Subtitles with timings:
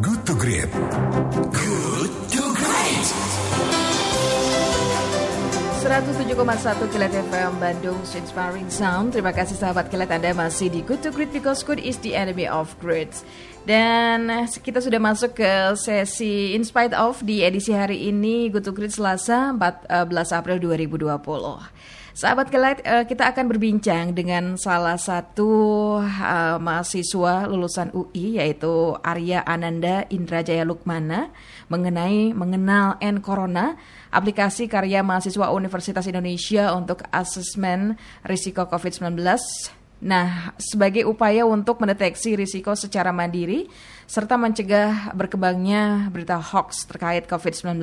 [0.00, 0.70] Good to Great.
[1.52, 3.06] Good to Great.
[5.78, 9.12] 107,1 Kilat FM Bandung Inspiring Sound.
[9.12, 12.48] Terima kasih sahabat Kilat Anda masih di Good to Great because good is the enemy
[12.48, 13.12] of great.
[13.68, 18.64] Dan eh, kita sudah masuk ke sesi In Spite of di edisi hari ini Good
[18.64, 21.20] to Great Selasa 14 April 2020.
[22.16, 26.00] Sahabat Kilat, eh, kita akan berbincang dengan salah satu
[26.64, 31.28] mahasiswa lulusan UI yaitu Arya Ananda Indrajaya Lukmana
[31.68, 33.76] mengenai mengenal N Corona,
[34.08, 39.12] aplikasi karya mahasiswa Universitas Indonesia untuk asesmen risiko COVID-19
[39.98, 43.66] Nah, sebagai upaya untuk mendeteksi risiko secara mandiri
[44.06, 47.82] serta mencegah berkembangnya berita hoax terkait COVID-19,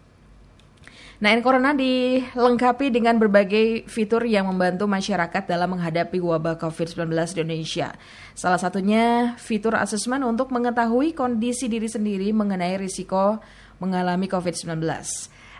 [1.17, 7.89] Nah, N-Corona dilengkapi dengan berbagai fitur yang membantu masyarakat dalam menghadapi wabah COVID-19 di Indonesia.
[8.37, 13.41] Salah satunya fitur asesmen untuk mengetahui kondisi diri sendiri mengenai risiko
[13.81, 14.77] mengalami COVID-19.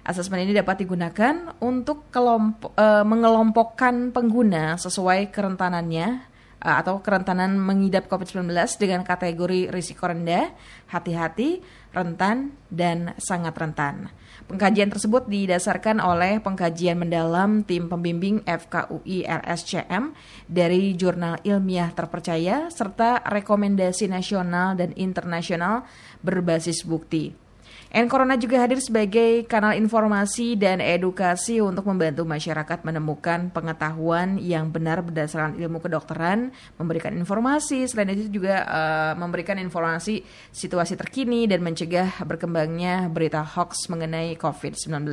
[0.06, 8.50] Asesmen ini dapat digunakan untuk kelompok, e, mengelompokkan pengguna sesuai kerentanannya atau kerentanan mengidap COVID-19
[8.82, 10.54] dengan kategori risiko rendah,
[10.90, 11.62] hati-hati,
[11.94, 14.10] rentan, dan sangat rentan.
[14.48, 20.14] Pengkajian tersebut didasarkan oleh pengkajian mendalam tim pembimbing FKUI RSCM
[20.48, 25.84] dari jurnal ilmiah terpercaya serta rekomendasi nasional dan internasional
[26.22, 27.47] berbasis bukti.
[27.88, 34.68] N Corona juga hadir sebagai kanal informasi dan edukasi untuk membantu masyarakat menemukan pengetahuan yang
[34.68, 41.64] benar berdasarkan ilmu kedokteran, memberikan informasi, selain itu juga uh, memberikan informasi situasi terkini dan
[41.64, 45.08] mencegah berkembangnya berita hoax mengenai COVID-19.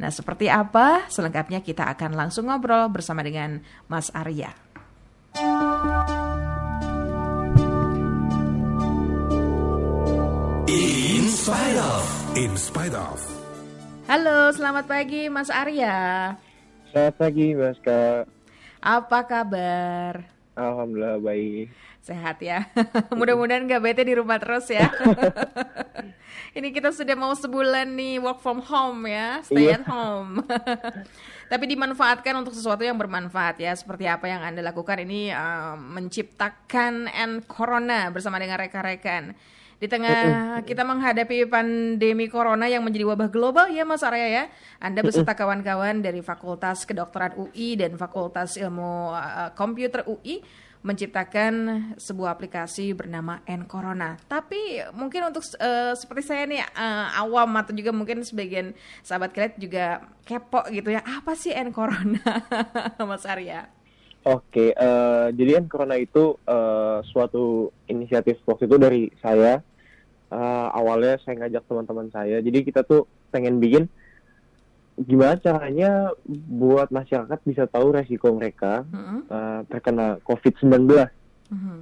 [0.00, 1.04] Nah, seperti apa?
[1.12, 3.60] Selengkapnya kita akan langsung ngobrol bersama dengan
[3.92, 4.56] Mas Arya.
[11.36, 12.04] Spite of.
[12.32, 13.20] In spite of.
[14.08, 16.32] Halo, selamat pagi Mas Arya.
[16.88, 18.24] Selamat pagi, Mas Kak.
[18.80, 20.24] Apa kabar?
[20.56, 21.68] Alhamdulillah baik.
[22.00, 22.64] Sehat ya.
[23.18, 24.88] Mudah-mudahan nggak bete di rumah terus ya.
[26.56, 29.84] Ini kita sudah mau sebulan nih work from home ya, stay Iya.
[29.84, 30.40] at home.
[31.52, 33.76] Tapi dimanfaatkan untuk sesuatu yang bermanfaat ya.
[33.76, 39.36] Seperti apa yang Anda lakukan ini uh, menciptakan N Corona bersama dengan rekan-rekan.
[39.76, 44.44] Di tengah kita menghadapi pandemi corona yang menjadi wabah global ya Mas Arya ya.
[44.80, 50.40] Anda beserta kawan-kawan dari Fakultas Kedokteran UI dan Fakultas Ilmu uh, Komputer UI
[50.86, 51.52] menciptakan
[51.98, 54.16] sebuah aplikasi bernama N Corona.
[54.30, 58.70] Tapi mungkin untuk uh, seperti saya nih uh, awam atau juga mungkin sebagian
[59.02, 61.04] sahabat kalian juga kepo gitu ya.
[61.04, 62.22] Apa sih N Corona,
[63.10, 63.68] Mas Arya?
[64.26, 69.62] Oke, eh, jadi kan Corona itu eh, suatu inisiatif waktu itu dari saya.
[70.26, 72.42] Eh, awalnya saya ngajak teman-teman saya.
[72.42, 73.86] Jadi kita tuh pengen bikin
[74.96, 79.30] gimana caranya buat masyarakat bisa tahu resiko mereka Mm-mm.
[79.30, 81.06] eh, terkena COVID-19.
[81.54, 81.78] Mhm.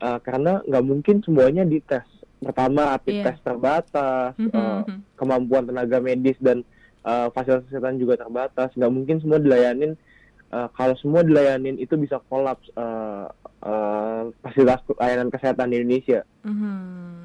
[0.00, 2.08] Eh, karena nggak mungkin semuanya dites.
[2.40, 3.24] Pertama, rapid Iya.
[3.28, 4.96] test terbatas, eh, Mhm.
[5.12, 6.64] kemampuan tenaga medis dan
[7.04, 8.72] uh, fasilitas kesehatan juga terbatas.
[8.72, 9.92] Nggak mungkin semua dilayanin.
[10.54, 13.26] Uh, kalau semua dilayanin itu bisa kolaps uh,
[13.66, 16.22] uh, fasilitas layanan kesehatan di Indonesia.
[16.46, 16.78] Mhm.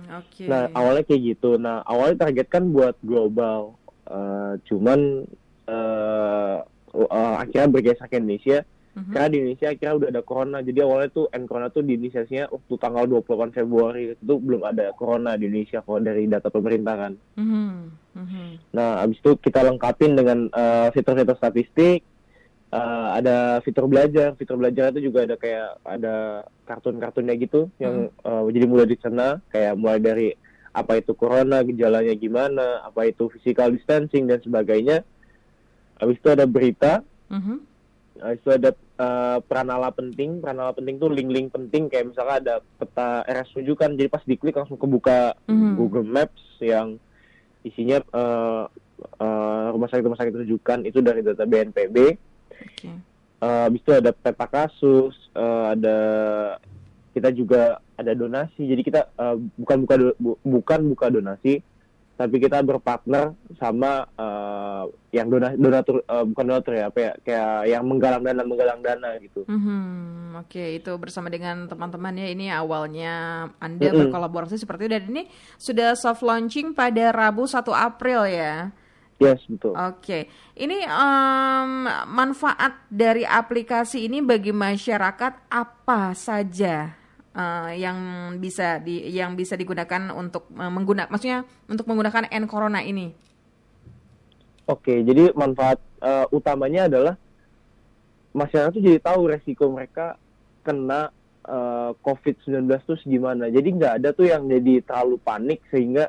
[0.09, 0.43] Oke.
[0.49, 1.61] Nah awalnya kayak gitu.
[1.61, 3.77] Nah awalnya target kan buat global.
[4.09, 5.29] Uh, cuman
[5.69, 6.65] uh,
[6.97, 8.65] uh, akhirnya bergeser ke Indonesia.
[8.97, 9.13] Mhm.
[9.13, 10.57] Karena di Indonesia akhirnya udah ada corona.
[10.65, 14.89] Jadi awalnya tuh N corona tuh di inisiasinya waktu tanggal 28 Februari itu belum ada
[14.97, 17.13] corona di Indonesia kalau dari data pemerintah kan.
[17.37, 17.69] Mhm.
[18.17, 18.47] Mhm.
[18.73, 22.03] Nah, abis itu kita lengkapin dengan eh, fitur-fitur statistik,
[22.69, 24.33] eh, ada fitur belajar.
[24.35, 26.15] Fitur belajar itu juga ada kayak ada
[26.65, 30.29] kartun-kartunnya gitu yang eh, jadi mudah dicerna, kayak mulai dari
[30.69, 35.01] apa itu corona, gejalanya gimana, apa itu physical distancing dan sebagainya.
[35.97, 37.57] Habis itu ada berita, Mhm.
[38.21, 40.43] habis itu ada eh, pranala penting.
[40.43, 43.95] Pranala penting tuh link-link penting kayak misalnya ada peta RS rujukan.
[43.95, 45.79] Jadi pas diklik langsung kebuka Mhm.
[45.79, 46.99] Google Maps yang
[47.63, 48.63] isinya eh,
[49.23, 52.19] eh, rumah sakit rumah sakit rujukan itu dari data BNPB.
[52.61, 52.91] Oke.
[53.39, 55.97] Eh, habis itu ada peta kasus, eh, ada
[57.09, 57.61] kita juga
[57.95, 58.67] ada donasi.
[58.67, 61.63] Jadi kita eh, bukan buka do- bu- bukan buka donasi,
[62.15, 64.83] tapi kita berpartner sama eh,
[65.15, 69.15] yang dona, donatur eh, bukan donatur ya, apa ya, kayak yang menggalang dana menggalang dana
[69.23, 69.47] gitu.
[69.47, 72.27] Mhm, Oke, itu bersama dengan teman-teman ya.
[72.29, 73.13] Ini awalnya
[73.57, 74.07] Anda Mm-mm.
[74.07, 75.23] berkolaborasi seperti itu dan ini
[75.55, 78.69] sudah soft launching pada Rabu 1 April ya.
[79.19, 79.75] Yes betul.
[79.75, 81.71] Oke, ini em,
[82.07, 86.95] manfaat dari aplikasi ini bagi masyarakat apa saja
[87.35, 87.99] eh, yang
[88.39, 93.11] bisa di yang bisa digunakan untuk menggunakan, maksudnya untuk menggunakan N Corona ini?
[94.71, 97.19] Oke, jadi manfaat eh, utamanya adalah
[98.31, 100.15] masyarakat tuh jadi tahu resiko mereka
[100.63, 101.11] kena
[101.43, 103.51] eh, COVID-19 tuh gimana.
[103.51, 106.07] Jadi nggak ada tuh yang jadi terlalu panik sehingga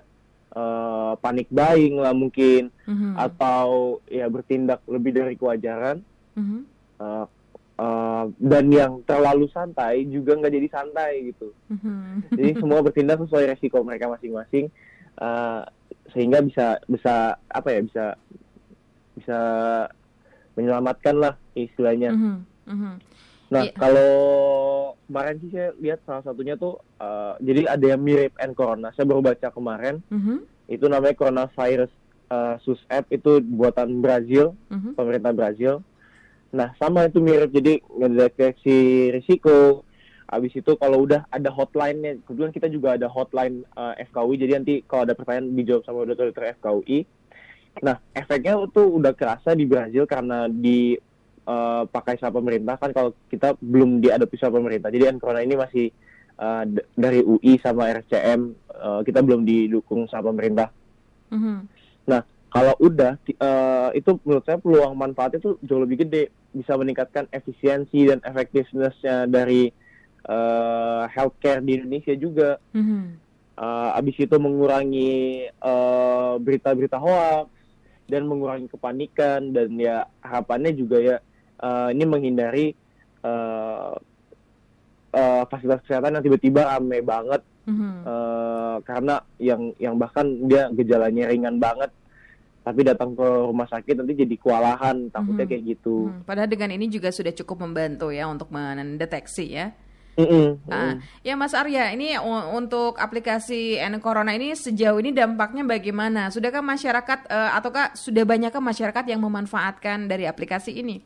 [0.51, 3.69] eh, panik buying lah mungkin Mhm, atau
[4.07, 6.03] ya bertindak lebih dari kewajaran.
[6.35, 6.67] mhm,
[7.01, 7.27] Eh,
[7.79, 11.55] eh, dan yang terlalu santai juga nggak jadi santai gitu.
[11.69, 12.29] mhm.
[12.35, 14.69] Jadi semua bertindak sesuai resiko mereka masing-masing
[15.17, 15.63] eh,
[16.11, 17.15] sehingga bisa bisa
[17.47, 18.05] apa ya bisa
[19.15, 19.39] bisa
[20.55, 22.11] menyelamatkan lah istilahnya.
[22.13, 22.35] Mhm,
[22.67, 22.93] mhm.
[23.51, 23.75] Nah Iya.
[23.75, 24.13] kalau
[25.11, 28.95] kemarin sih saya lihat salah satunya tuh eh, jadi ada yang mirip N corona.
[28.95, 31.91] Saya baru baca kemarin Mhm, itu namanya coronavirus
[32.31, 34.95] eh, sus app itu buatan Brazil mhm.
[34.95, 35.83] pemerintah Brazil.
[36.51, 39.87] Nah, sama itu mirip jadi ngedeteksi risiko.
[40.31, 44.83] Habis itu kalau udah ada hotline-nya, kebetulan kita juga ada hotline eh, FKUI, jadi nanti
[44.87, 47.03] kalau ada pertanyaan dijawab sama dokter-dokter FKUI.
[47.83, 50.95] Nah, efeknya tuh udah kerasa di Brazil karena di
[51.47, 54.93] eh, pakai sama pemerintah kan kalau kita belum diadopsi sama pemerintah.
[54.93, 55.87] Jadi corona ini masih
[56.65, 60.73] d- dari UI sama RCM eh, kita belum didukung sama pemerintah
[61.31, 61.69] Mhm.
[62.51, 68.11] kalau udah eh, itu menurut saya peluang manfaatnya tuh jauh lebih gede bisa meningkatkan efisiensi
[68.11, 69.71] dan efektivitasnya dari
[70.27, 73.23] eh, healthcare di Indonesia juga Mhm.
[73.61, 77.53] Eh, abis itu mengurangi eh, berita-berita hoax
[78.09, 81.17] dan mengurangi kepanikan dan ya harapannya juga ya
[81.61, 82.67] eh, ini menghindari
[83.21, 83.93] eh,
[85.13, 88.03] eh, fasilitas kesehatan yang tiba-tiba rame banget Mhm.
[88.03, 91.93] Eh, karena yang yang bahkan dia gejalanya ringan banget
[92.61, 95.51] tapi datang ke rumah sakit nanti jadi kewalahan takutnya Mhm.
[95.53, 99.77] kayak gitu Hmm, Padahal dengan ini juga sudah cukup membantu ya untuk mendeteksi ya.
[100.17, 101.23] Mm-mm, Ah, mm-mm.
[101.23, 102.17] ya Mas Arya, ini
[102.53, 106.29] untuk aplikasi N Corona ini sejauh ini dampaknya bagaimana?
[106.29, 111.01] Sudahkah masyarakat eh, ataukah sudah banyakkah masyarakat yang memanfaatkan dari aplikasi ini?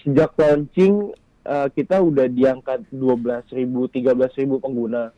[0.00, 1.10] Sejak launching
[1.44, 3.54] eh, kita udah di angka 12.000
[3.88, 5.10] 13.000 pengguna.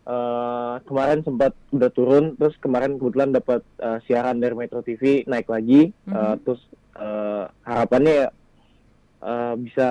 [0.00, 5.46] Eh, kemarin sempat udah turun terus kemarin kebetulan dapat eh, siaran dari Metro TV naik
[5.46, 5.92] lagi.
[5.92, 6.36] Eh, Mhm.
[6.42, 6.60] terus
[6.96, 8.28] eh, harapannya ya
[9.20, 9.88] eh, bisa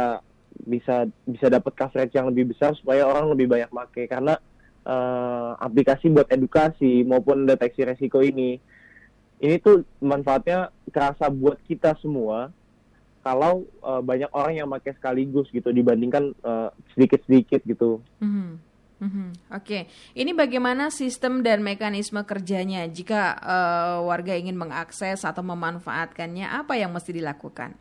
[0.60, 4.10] bisa bisa dapat coverage yang lebih besar supaya orang lebih banyak make.
[4.10, 4.36] Karena
[4.84, 8.58] eh, aplikasi buat edukasi maupun deteksi resiko ini
[9.40, 12.52] ini tuh manfaatnya kerasa buat kita semua
[13.20, 18.00] kalau eh, banyak orang yang pakai sekaligus gitu dibandingkan eh, sedikit-sedikit gitu.
[18.24, 18.60] Mhm,
[19.04, 19.28] mhm.
[19.54, 26.48] Oke, ini bagaimana sistem dan mekanisme kerjanya jika eh, warga ingin mengakses atau memanfaatkannya?
[26.48, 27.76] Apa yang mesti dilakukan?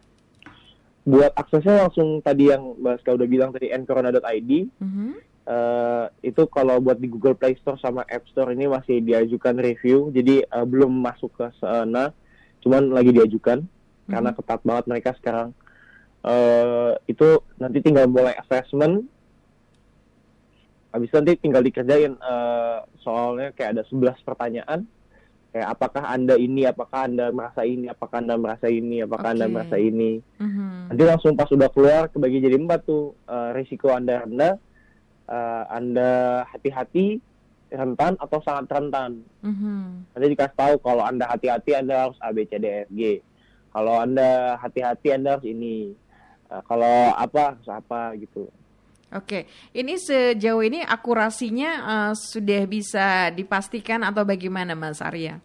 [1.08, 5.08] Buat aksesnya langsung tadi yang Mbak Ska udah bilang tadi ncorona.id Mhm,
[5.48, 10.12] eh, itu kalau buat di Google Play Store sama App Store ini masih diajukan review,
[10.12, 12.12] jadi eh, belum masuk ke sana,
[12.60, 13.64] cuman lagi diajukan
[14.08, 15.52] karena ketat banget mereka sekarang.
[16.18, 17.28] Eh, itu
[17.62, 19.06] nanti tinggal mulai assessment,
[20.90, 24.80] habis nanti tinggal dikerjain eh, soalnya kayak ada 11 pertanyaan,
[25.54, 29.54] kayak apakah anda ini, apakah anda merasa ini, apakah anda merasa ini, apakah anda Oke.
[29.54, 30.18] merasa ini.
[30.40, 30.90] mhm.
[30.90, 34.54] Nanti langsung pas udah keluar kebagi jadi empat tuh eh, risiko anda rendah,
[35.28, 36.10] eh, anda
[36.50, 37.20] hati-hati,
[37.70, 39.22] rentan atau sangat rentan.
[39.44, 40.08] Mhm.
[40.16, 43.02] Nanti dikasih tahu kalau anda hati-hati anda harus A B C D E F G.
[43.78, 45.94] Kalau anda hati-hati anda harus ini.
[46.50, 48.50] Eh, kalau apa harus apa gitu.
[49.14, 55.38] Oke, ini sejauh ini akurasinya eh, sudah bisa dipastikan atau bagaimana Mas Arya?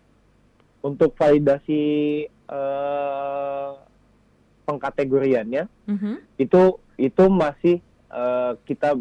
[0.82, 1.84] Untuk validasi
[2.26, 3.70] eh,
[4.66, 7.78] pengkategoriannya Mhm, itu itu masih
[8.10, 8.98] eh, kita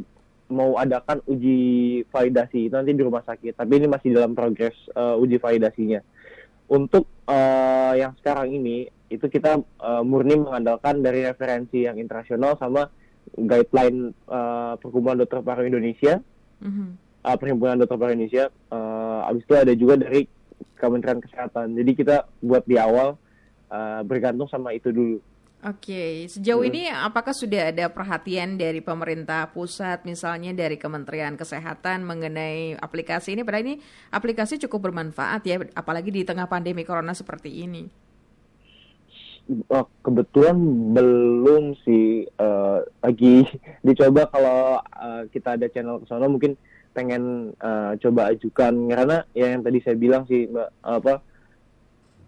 [0.53, 5.17] mau adakan uji validasi itu nanti di rumah sakit tapi ini masih dalam progres eh,
[5.17, 6.05] uji validasinya
[6.69, 12.88] untuk eh, yang sekarang ini itu kita uh, murni mengandalkan dari referensi yang internasional sama
[13.37, 16.19] guideline uh, perkumpulan dokter paru Indonesia,
[16.64, 16.88] mm-hmm.
[17.23, 18.49] uh, perhimpunan dokter paru Indonesia.
[18.73, 20.26] Uh, abis itu ada juga dari
[20.81, 21.76] Kementerian Kesehatan.
[21.78, 23.14] Jadi kita buat di awal
[23.71, 25.19] uh, bergantung sama itu dulu.
[25.62, 32.75] Oke, sejauh ini apakah sudah ada perhatian dari pemerintah pusat, misalnya dari Kementerian Kesehatan mengenai
[32.83, 33.47] aplikasi ini?
[33.47, 33.75] Padahal ini
[34.11, 37.87] aplikasi cukup bermanfaat ya, apalagi di tengah pandemi corona seperti ini.
[39.69, 40.55] Oh, kebetulan
[40.95, 43.43] belum sih, uh, lagi
[43.87, 46.55] dicoba kalau uh, kita ada channel ke sana mungkin
[46.93, 51.25] pengen uh, coba ajukan karena ya yang tadi saya bilang sih mbak apa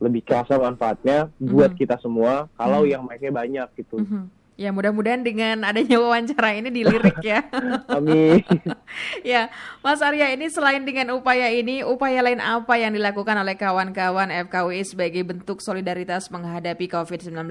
[0.01, 1.81] lebih kerasa manfaatnya buat mm-hmm.
[1.81, 2.93] kita semua kalau mm-hmm.
[2.93, 4.03] yang mainnya banyak gitu.
[4.03, 4.25] Mm-hmm.
[4.55, 7.43] Ya mudah-mudahan dengan adanya wawancara ini dilirik ya.
[7.91, 8.39] Amin.
[9.27, 9.51] ya,
[9.83, 14.87] Mas Arya ini selain dengan upaya ini, upaya lain apa yang dilakukan oleh kawan-kawan FKUI
[14.87, 17.51] sebagai bentuk solidaritas menghadapi COVID-19?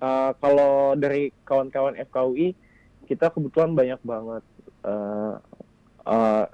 [0.00, 2.56] Uh, kalau dari kawan-kawan FKUI,
[3.04, 4.44] kita kebetulan banyak banget.
[4.80, 5.36] Uh,
[6.08, 6.48] uh,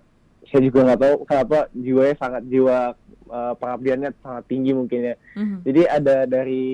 [0.50, 2.99] saya juga nggak tahu kenapa jiwanya sangat jiwa
[3.33, 5.17] uh, pengabdiannya sangat tinggi mungkin ya.
[5.35, 5.59] Mm-hmm.
[5.65, 6.65] Jadi ada dari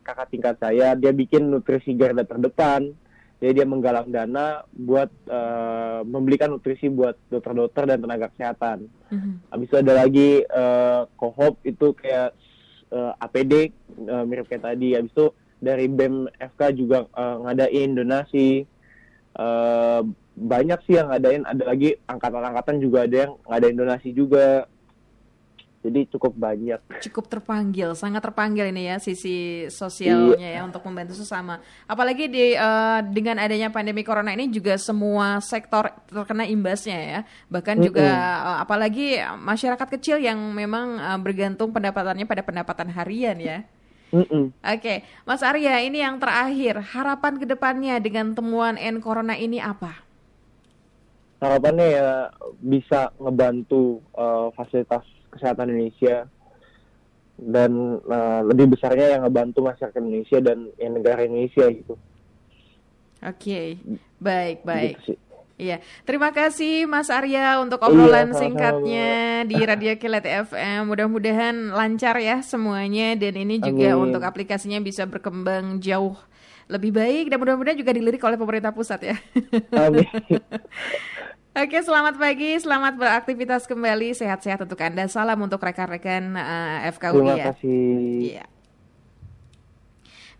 [0.00, 2.94] kakak tingkat saya, dia bikin nutrisi garda terdepan.
[3.42, 8.88] Jadi dia menggalang dana buat uh, membelikan nutrisi buat dokter-dokter dan tenaga kesehatan.
[9.10, 9.34] Mm-hmm.
[9.52, 12.32] Habis itu ada lagi uh, kohop itu kayak
[12.94, 13.74] uh, APD
[14.08, 14.96] uh, mirip kayak tadi.
[14.96, 15.26] Habis itu
[15.60, 18.64] dari BEM FK juga uh, ngadain donasi.
[19.34, 21.42] Uh, banyak sih yang ngadain.
[21.44, 24.70] Ada lagi angkatan-angkatan juga ada yang ngadain donasi juga
[25.84, 26.80] jadi cukup banyak.
[27.04, 30.64] Cukup terpanggil, sangat terpanggil ini ya sisi sosialnya iya.
[30.64, 31.60] ya untuk membantu sesama.
[31.84, 37.20] Apalagi di uh, dengan adanya pandemi corona ini juga semua sektor terkena imbasnya ya.
[37.52, 37.88] Bahkan mm -hmm.
[37.92, 43.58] juga uh, apalagi masyarakat kecil yang memang uh, bergantung pendapatannya pada pendapatan harian ya.
[44.08, 44.44] Mm -mm.
[44.64, 44.98] Oke, okay.
[45.28, 50.00] Mas Arya, ini yang terakhir, harapan ke depannya dengan temuan N Corona ini apa?
[51.44, 52.10] Harapannya ya
[52.62, 56.30] bisa ngebantu uh, fasilitas kesehatan Indonesia
[57.34, 61.94] dan uh, lebih besarnya yang ngebantu masyarakat Indonesia dan yang negara Indonesia gitu.
[63.24, 63.66] Oke, okay.
[64.22, 64.96] baik baik.
[65.02, 65.18] Gitu
[65.54, 69.10] Iya, terima kasih Mas Arya untuk iya, obrolan iya, singkatnya
[69.46, 70.90] di Radio Kilat FM.
[70.90, 74.10] Mudah-mudahan lancar ya semuanya dan ini juga Amin.
[74.10, 76.18] untuk aplikasinya bisa berkembang jauh
[76.66, 79.16] lebih baik dan mudah-mudahan juga dilirik oleh pemerintah pusat ya.
[79.78, 80.10] Amin.
[81.54, 85.06] Oke, selamat pagi, selamat beraktivitas kembali, sehat-sehat untuk Anda.
[85.06, 87.46] Salam untuk rekan-rekan uh, eh, FKUI Terima ya.
[87.54, 87.94] kasih.
[88.26, 88.44] Iya.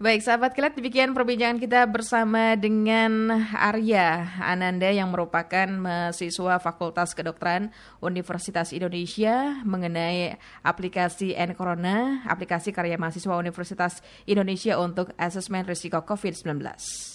[0.02, 7.70] Baik, sahabat kilat, demikian perbincangan kita bersama dengan Arya Ananda yang merupakan mahasiswa Fakultas Kedokteran
[8.02, 10.34] Universitas Indonesia mengenai
[10.66, 17.13] aplikasi N-Corona, aplikasi karya mahasiswa Universitas Indonesia untuk asesmen risiko COVID-19.